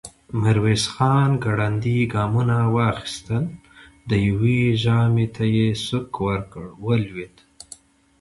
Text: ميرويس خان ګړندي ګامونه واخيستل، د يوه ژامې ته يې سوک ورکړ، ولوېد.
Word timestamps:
ميرويس 0.41 0.83
خان 0.93 1.31
ګړندي 1.43 1.97
ګامونه 2.13 2.57
واخيستل، 2.75 3.45
د 4.09 4.11
يوه 4.27 4.55
ژامې 4.83 5.27
ته 5.35 5.43
يې 5.55 5.67
سوک 5.85 6.11
ورکړ، 6.27 6.63
ولوېد. 6.85 7.35